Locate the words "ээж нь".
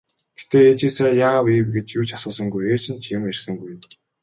2.73-3.01